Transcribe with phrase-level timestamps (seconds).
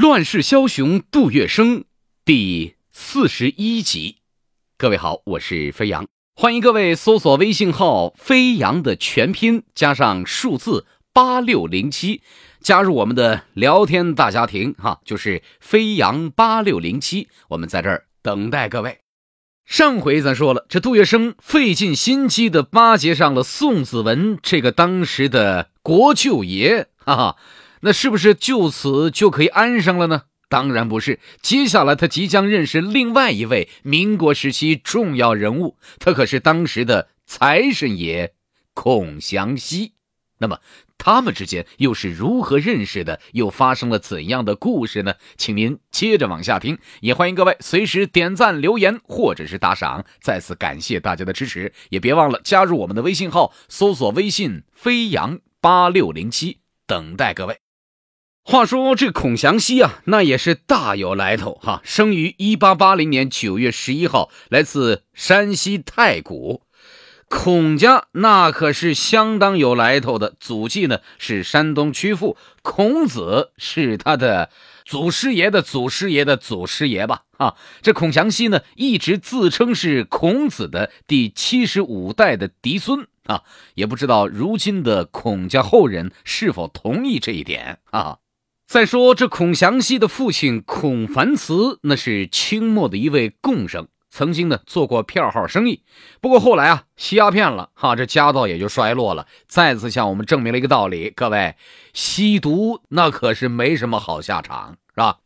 [0.00, 1.84] 乱世枭雄杜月笙
[2.24, 4.16] 第四十一集，
[4.78, 12.22] 各位好，我是飞扬，欢迎各位搜索微信号“飞扬”的全拼加上数字八六零七，
[12.62, 19.00] 加入我们的聊天大家庭哈，就是飞扬八六零七，我们在这儿等待各位。
[19.66, 27.36] 上回咱说了，这杜月笙费尽心机的巴结上了宋子文这个当时的国舅爷，哈哈。
[27.80, 30.22] 那是不是就此就可以安生了呢？
[30.48, 31.20] 当然不是。
[31.40, 38.34] 接下来他即将认识另外一位民国时期重要人物，他可是当时的财神爷
[38.74, 39.92] 孔祥熙。
[40.38, 40.58] 那么
[40.98, 43.20] 他们之间又是如何认识的？
[43.32, 45.14] 又发生了怎样的故事呢？
[45.36, 46.78] 请您接着往下听。
[47.00, 50.04] 也欢迎各位随时点赞、留言或者是打赏。
[50.20, 56.58] 再次感谢大家的支持，也别忘了加入我们的微信号，搜索微信“飞扬八六零七”，
[56.88, 57.58] 等待各位。
[58.50, 61.80] 话说这孔祥熙啊，那也是大有来头哈。
[61.84, 66.62] 生于一八八零年九月十一号，来自山西太谷。
[67.28, 74.50] 孔家那可是相当有来头的，祖籍呢是山东曲阜，孔子是他的
[74.84, 77.22] 祖师爷的祖师爷的祖师爷吧？
[77.38, 83.44] 啊，这孔祥熙呢，一直自称是孔子的第七十五代的嫡孙啊，
[83.74, 88.18] 也不知道如今的孔家后人是否同意这一点啊。
[88.70, 95.82] 再说这孔祥熙的父亲孔繁慈，那是清末的一位贡生，曾经呢做过票号生意，
[96.20, 99.26] 不过后来啊吸鸦片了，哈，这家道也就衰落了。
[99.48, 101.56] 再次向我们证明了一个道理：各位，
[101.92, 105.18] 吸毒那可是没什么好下场，是吧？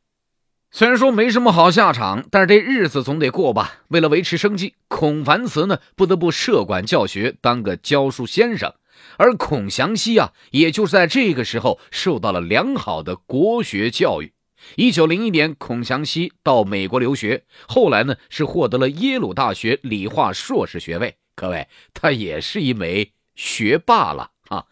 [0.71, 3.81] 虽然说没什么好下场，但是这日子总得过吧。
[3.89, 8.73] 为了维持生计，孔繁慈呢不得不设馆教学，当个教书先生。
[9.17, 14.33] 而孔祥熙啊，也就是在这个时候受到了良好的国学教育。
[14.77, 21.17] 一九零一年，孔祥熙到美国留学，后来呢是获得了耶鲁大学理化硕士学位。
[21.37, 24.65] 各位，他也是一枚学霸了啊！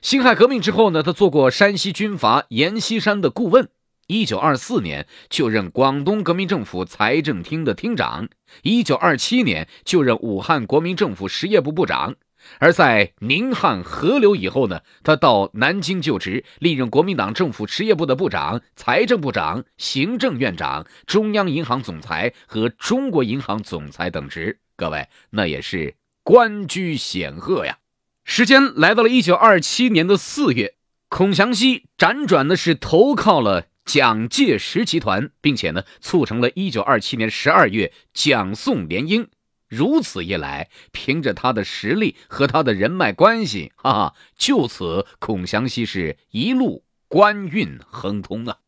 [0.00, 3.68] 辛亥革命之后呢，他做过山西军阀阎锡山的顾问。
[4.08, 8.28] 一九二四年就任广东革命政府财政厅的厅长。
[8.62, 12.16] 一九二七年就任武汉国民政府实业部部长。
[12.58, 24.58] 而在宁汉合流以后呢，他到南京就职，历任国民党政府实业部的部长、财政部长、行政院长、中央银行总裁和中国银行总裁等职。
[24.76, 27.78] 各位，那也是官居显赫呀。
[28.24, 30.74] 时间来到了一九二七年的四月，
[31.08, 39.26] 孔祥熙辗转的是投靠了蒋介石集团，并且呢，促成了一九二七年十二月蒋宋联姻。
[39.72, 48.58] 如此一来，凭着他的实力和他的人脉关系，哈哈，就此孔祥熙是一路官运亨通啊。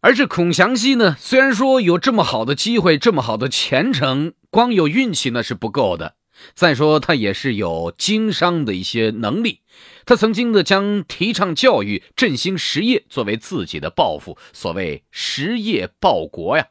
[0.00, 6.14] 而这孔祥熙呢，虽然说有这么好的机会，这么好的前程，光有运气那是不够的。
[6.54, 9.60] 再说他也是有经商的一些能力，
[10.06, 16.68] 他曾经的将提倡教育、振兴实业作为自己的抱负，所谓实业报国呀。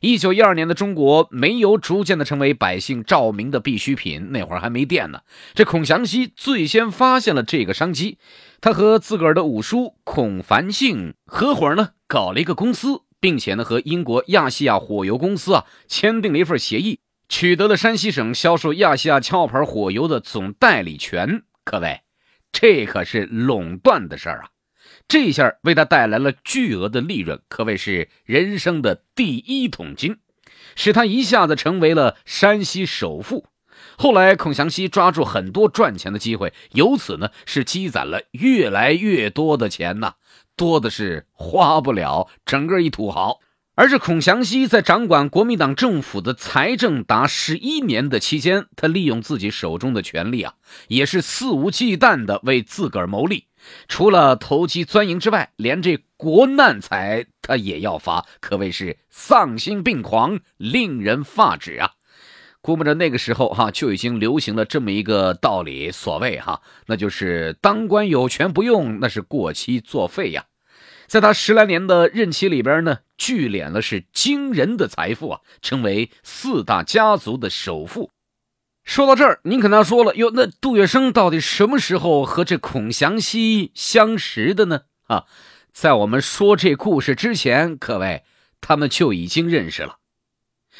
[0.00, 4.28] 一九一二年的中国，煤油逐渐的成为百姓照明的必需品。
[4.30, 5.22] 那会儿还没电呢。
[5.54, 8.18] 这孔祥熙最先发现了这个商机，
[8.60, 21.42] 他和自个儿的五叔孔繁兴合伙呢，搞了一个公司，并且呢，和英国亚细亚火油公司啊签订了一份协议，取得了山西省销售亚细亚壳牌火油的总代理权。
[21.64, 22.02] 各位，
[22.52, 24.48] 这可是垄断的事儿啊！
[25.08, 30.18] 这下为他带来了巨额的利润，可谓是人生的第一桶金，
[30.76, 33.46] 使他一下子成为了山西首富。
[33.96, 40.12] 后来，孔祥熙抓住很多赚钱的机会，由此呢是积攒了越来越多的钱呐，
[40.54, 43.40] 多的是花不了，整个一土豪。
[43.76, 50.54] 而这孔祥熙在掌管国民党政府的财政达十一年的期间，他利用自己手中的权力啊，
[50.88, 53.47] 也是肆无忌惮的为自个儿谋利。
[53.88, 61.92] 除了投机钻营之外，连这国难财他也要发，可谓是丧心病狂，令人发指啊！
[62.60, 70.44] 估摸着那个时候哈，就已经流行了这么一个道理，所谓哈，那就是当官有权不用，那是过期作废呀。
[71.06, 78.10] 在他十来年的任期里边呢，聚敛了是惊人的财富啊，成为四大家族的首富。
[78.88, 84.84] 说到这儿，您可能要说了哟，那杜月笙到底什么时候和这孔祥熙相识的呢？
[85.08, 85.26] 啊，
[85.74, 88.24] 在我们说这故事之前，各位
[88.62, 89.98] 他们就已经认识了。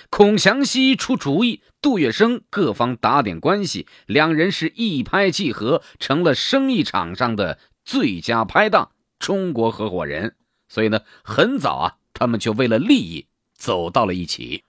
[0.09, 10.35] 孔祥熙出主意，杜月笙各方打点关系，两人是一拍即合，成了生意场上的最佳拍档，中国合伙人。
[10.71, 11.97] 所以呢，很早啊。
[12.15, 14.65] 他们就为了利益走到了一起。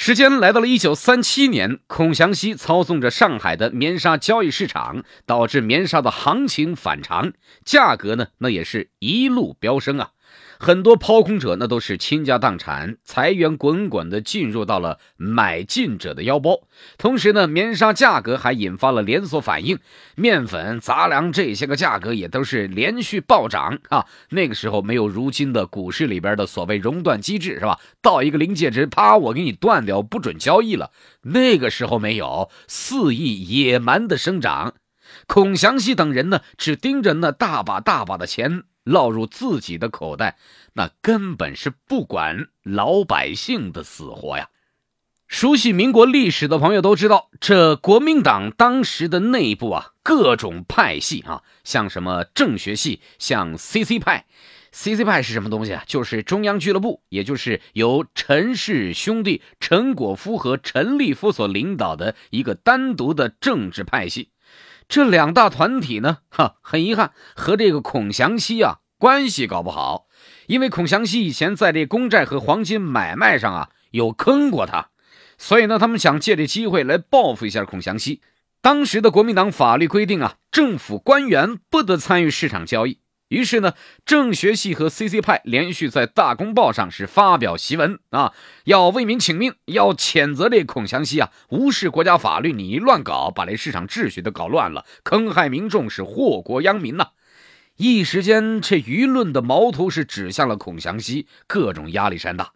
[0.00, 7.32] 时间来到了一九三七年，孔祥熙操纵着上海的棉纱交易市场，导致棉纱的行情反常，
[7.64, 10.10] 价格呢，那也是一路飙升啊。
[10.58, 16.60] 很多抛空者那都是倾家荡产，财源滚滚的进入到了买进者的腰包。
[16.96, 19.78] 同时呢，棉纱价格还引发了连锁反应，
[20.16, 24.06] 面粉、杂粮这些个价格也都是连续暴涨啊。
[24.30, 27.78] 那个时候没有如今的股市里边的所谓熔断机制，是吧？
[28.02, 30.90] 到一个临界值，啪，我给你断掉，不准交易了。
[31.22, 34.74] 那个时候没有，肆意野蛮的生长。
[35.26, 38.64] 孔祥熙等人呢，只盯着那大把大把的钱。
[38.88, 40.36] 落入自己的口袋，
[40.72, 44.48] 那根本是不管老百姓的死活呀！
[45.26, 54.24] 熟悉民国历史的朋友都知道，这国民党当时的内部啊，各种派系啊，像什么政学系，像 CC 派
[54.72, 55.84] ，CC 派是什么东西啊？
[55.86, 64.30] 就是中央俱乐部，也就是由陈氏兄弟陈果夫和陈立夫所领导的一个单独的政治派系。
[64.88, 70.06] 这两大团体呢，哈，很遗憾和这个孔祥熙啊关系搞不好，
[70.46, 74.88] 因为孔祥熙以前在这公债和黄金买卖上啊有坑过他，
[75.36, 78.22] 所以呢，他们想借这机会来报复一下孔祥熙。
[78.60, 82.98] 当时的国民党法律规定啊，政府官员不得参与市场交易。
[83.28, 83.74] 于是呢，
[84.06, 88.32] 政学系和 CC 派连续在《大公报》上是发表檄文啊，
[88.64, 97.08] 要为民请命，要谴责这孔祥熙啊，无视国家法律，你乱搞，把这市场秩序都搞乱了，坑害民众，是祸国殃民呐！
[97.76, 102.52] 一时间，这舆论的矛头是指向了孔祥熙，各种压力山大。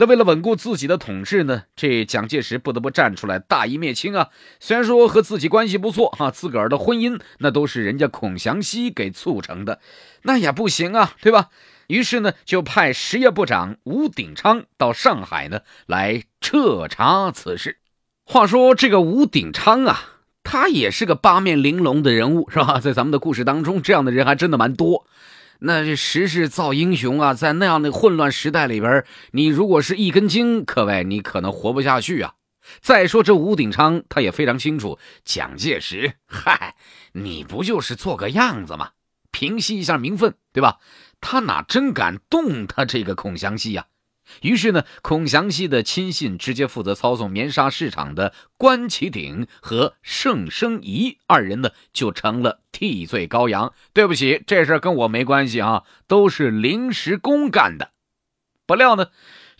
[0.00, 4.28] 那为了稳固自己的统治呢，这蒋介石不得不站出来大义灭亲啊。
[4.60, 9.80] 虽然说和自己关系不错哈，自个儿的婚姻那都是人家孔祥熙给促成的，
[10.22, 11.48] 那也不行啊，对吧？
[11.88, 17.78] 于是呢，就派实业部长吴鼎昌到上海呢来彻查此事。
[18.24, 22.78] 话说这个吴鼎昌啊，他也是个八面玲珑的人物，是吧？
[22.78, 25.06] 在咱们的故事当中，这样的人还真的蛮多。
[25.60, 32.34] 那这时势造英雄啊，在那样的混乱时代里边，你如果是一根筋，各位你可能活不下去啊。
[32.80, 36.76] 再说这吴鼎昌，他也非常清楚，蒋介石，嗨，
[37.12, 38.90] 你不就是做个样子吗？
[39.30, 40.78] 平息一下民愤，对吧？
[41.20, 43.86] 他哪真敢动他这个孔祥熙呀？
[44.42, 53.72] 于是呢，孔祥熙的亲信直接负责操纵棉纱市场的关启鼎和盛生仪二人呢，就成了替罪羔羊。
[53.92, 57.90] 对不起，这事跟我没关系啊，都是临时工干的。
[58.66, 59.08] 不料呢，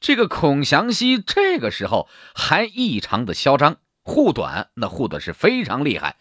[0.00, 6.16] 这个孔祥熙这个时候还异常的嚣张，护短那护的是非常厉害。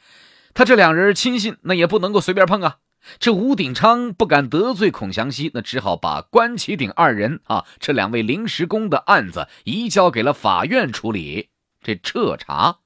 [0.54, 2.78] 他这两人亲信，那也不能够随便碰啊。
[3.20, 11.50] 这吴鼎昌不敢得罪孔祥熙，那只好把关启鼎二人啊这两位临时工的案子移交给了法院处理。
[11.82, 12.80] 这彻查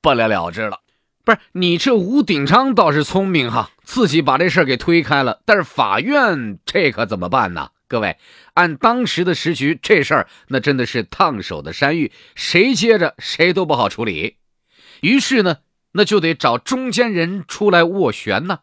[0.00, 0.80] 不了了之了。
[1.22, 5.42] 不是你这吴鼎昌倒是聪明哈，自己把这事儿给推开了。
[5.44, 7.70] 但是法院这可怎么办呢？
[7.86, 8.16] 各位，
[8.54, 14.36] 按当时的时局，这事儿那真的是烫手的山芋，谁接着谁都不好处理。
[15.02, 15.58] 于是呢，
[15.92, 18.60] 那就得找中间人出来斡旋呢。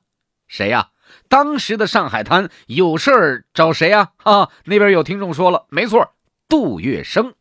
[0.47, 0.89] 谁呀？
[1.29, 4.09] 当时的上海滩有事儿找谁呀？
[4.23, 6.11] 啊，那边有听众说了，没错，
[6.49, 7.33] 杜月笙。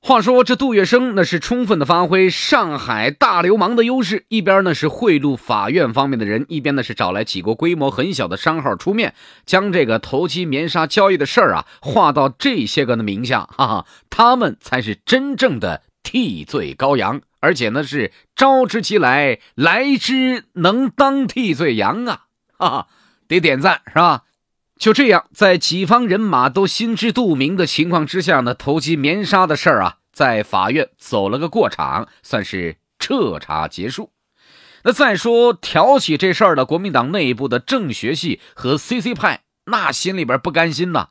[0.00, 9.14] 话说这杜月笙那是充分的发挥上海大流氓的优势，一边呢是贿赂法院方面的人，一边呢是找来几个规模很小的商号出面，
[9.46, 17.22] 将这个投机棉纱交易的事儿啊划到这些个的名下，哈哈，他们才是真正的替罪羔羊。
[17.40, 22.23] 而且呢，是招之即来，来之能当替罪羊啊！
[22.58, 22.86] 哈哈，
[23.28, 24.24] 得点赞是吧？
[24.78, 34.10] 就这样，在几方人马都心知肚明的情况之下呢，投机棉纱的事儿啊，在法院走了个过场，算是彻查结束。
[34.82, 41.10] 那再说挑起这事儿的国民党内部的政学系和 CC 派，那心里边不甘心呐。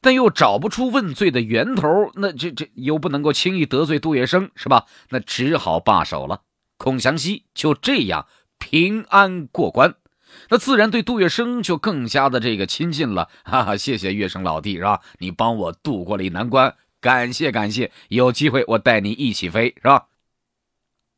[0.00, 4.86] 但又找不出问罪的源头，那这这又不能够轻易得罪杜月笙，是吧？
[5.10, 6.40] 那只好罢手了。
[6.78, 8.26] 孔祥熙就这样
[8.58, 9.94] 平安过关，
[10.48, 13.28] 那自然对杜月笙就更加的这个亲近了。
[13.44, 15.00] 哈哈，谢谢月笙老弟，是吧？
[15.18, 17.90] 你帮我渡过了一难关，感谢感谢。
[18.08, 20.06] 有机会我带你一起飞，是吧？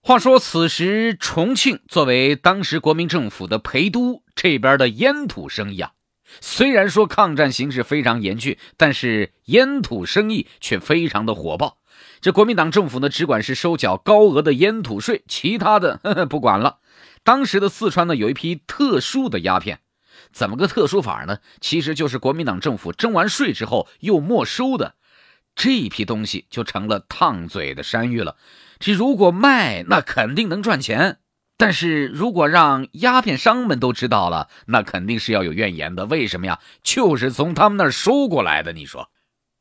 [0.00, 5.92] 话说此时重庆作为当时国民政府的陪都，这边的烟土生意啊。
[6.40, 11.78] 虽然说抗战形势非常严峻，但是烟土生意却非常的火爆。
[12.20, 16.78] 这国民党政府呢，只管是收缴高额的烟土税，其他的呵 呵不管了。
[17.24, 19.80] 当时的四川呢，有一批特殊的鸦片，
[20.30, 21.38] 怎么个特殊法呢？
[21.60, 24.94] 其实就是国民党政府征完税之后又没收的
[25.56, 28.36] 这一批东西，就成了烫嘴的山芋了。
[28.78, 31.14] 这如果卖，那肯定能赚钱；
[31.56, 36.04] 但是如果让鸦片商们都知道了，那肯定是要有怨言的。
[36.04, 36.60] 为什么呀？
[36.82, 38.72] 就是从他们那儿收过来的。
[38.72, 39.08] 你说，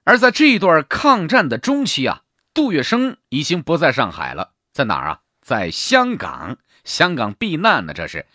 [0.04, 5.20] 而在这段抗战的中期啊，杜月笙已经不在上海了，在哪儿啊？
[5.42, 7.94] 在香港，香港避难呢。
[7.94, 8.26] 这是。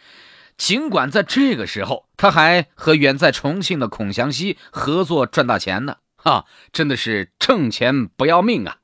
[0.56, 8.78] 尽管在这个时候，他还和远在重庆的孔祥熙合作赚大钱呢，哈，真的是挣钱不要命啊！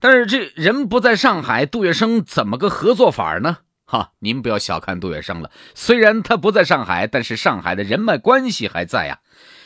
[0.00, 3.58] 但是这人不在上海，杜月笙怎么个合作法呢？
[3.84, 9.20] 哈，您不要小看杜月笙了，虽然他不在上海，但是上海的人脉关系还在呀。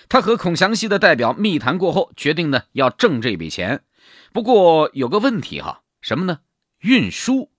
[0.09, 3.85] 他和孔祥熙的代表密谈过后，决定呢要挣这笔钱。
[4.33, 6.41] 不过有个问题哈，什么呢？
[6.81, 7.52] 运输。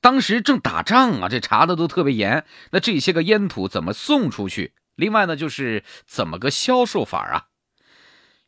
[0.00, 2.44] 当时正打仗啊，这查的都特别严。
[2.70, 4.74] 那这些个烟土怎么送出去？
[4.94, 7.46] 另外呢，就是怎么个销售法啊？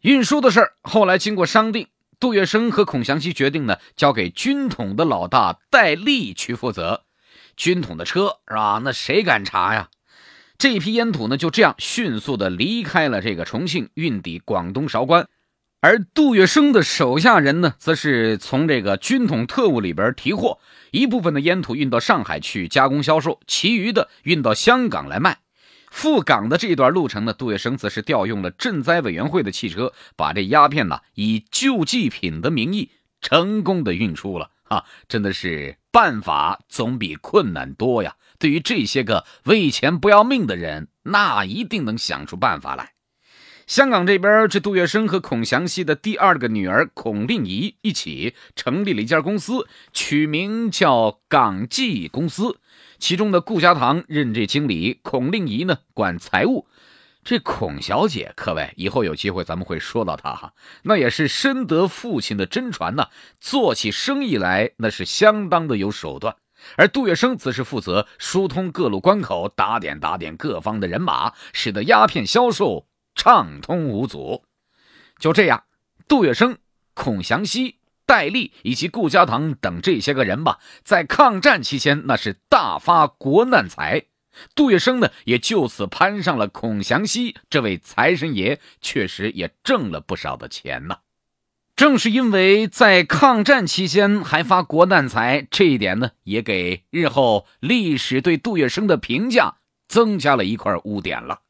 [0.01, 1.89] 运输的事儿，后来经过商定，
[2.21, 7.05] 杜月笙和孔祥熙决定呢，交给军统的老大戴笠去负责。
[7.57, 8.81] 军统的车是吧？
[8.83, 9.89] 那谁敢查呀？
[10.59, 15.29] 这批烟土呢，就这样迅速的离开了这个重庆，运抵广东韶关。
[15.85, 20.61] 而杜月笙的手下人呢，则是从这个军统特务里边提货，
[20.93, 25.39] 一部分的烟土运到上海去加工销售，其余的运到香港来卖。
[25.91, 34.51] 赴港的这段路程呢，杜月笙则是调用了赈灾委员会的汽车，把这鸦片呢以救济品的名义成功的运出了。
[34.69, 38.15] 啊，真的是办法总比困难多呀！
[38.39, 42.92] 对于这些个为钱不要命的人，那一定能想出办法来。
[43.66, 52.59] 香港这边，这杜月笙和孔祥熙的第二个女儿孔令仪一起成立了一家公司，取名叫港记公司。
[52.99, 56.66] 其中的顾家堂任这经理，孔令仪呢管财务。
[57.25, 60.52] 这孔小姐，各位以后有机会咱们会说到她哈，
[60.83, 63.09] 那也是深得父亲的真传呐，
[63.40, 66.35] 做起生意来那是相当的有手段。
[66.76, 72.87] 而杜月笙则是负责疏通各路关口，打点打点各方的人马，使得鸦片销售。
[73.14, 74.45] 畅通无阻。
[75.19, 75.64] 就这样，
[76.09, 76.57] 杜月笙、
[76.95, 77.76] 孔祥熙、
[78.07, 84.07] 戴笠以及顾家堂等这些个人吧，在抗战期间那是大发国难财。
[84.54, 90.97] 杜月笙呢，也就此攀上了孔祥熙这位财神爷，确实也挣了不少的钱呢。
[91.76, 101.40] 正是因为在抗战期间还发国难财，这一点呢，也给日后历史对杜月笙的评价增加了一块污点了。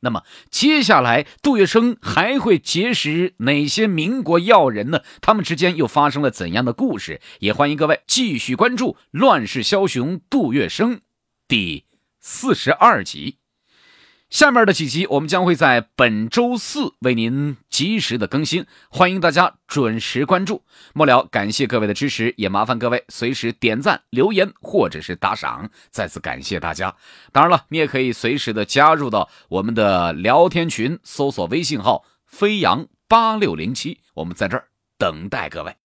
[0.00, 5.00] 那么接下来，杜月笙还会结识哪些民国要人呢？
[5.20, 7.20] 他们之间又发生了怎样的故事？
[7.40, 10.90] 也欢迎各位继续关注《乱世枭雄杜月笙》
[11.48, 11.84] 第
[12.20, 13.38] 四十二集。
[14.36, 20.62] 下面的几集，我们将会在本周四为您及时的更新，欢迎大家准时关注。
[20.92, 26.94] 末了，感谢各位的支持，也麻烦各位随时点赞、留言或者是打赏，再次感谢大家。
[27.32, 35.74] 当然了，你也可以随时的加入到我们的聊天群，搜索微信号“飞扬八六零七”，我们在这儿等待各位。